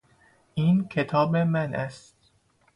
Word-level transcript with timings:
این 0.53 0.87
کتاب 0.87 1.35
من 1.37 1.75
است. 1.75 2.31